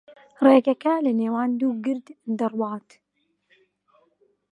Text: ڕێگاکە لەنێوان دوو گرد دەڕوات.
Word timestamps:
ڕێگاکە 0.45 0.93
لەنێوان 1.05 1.49
دوو 1.59 1.73
گرد 1.85 2.07
دەڕوات. 2.39 2.87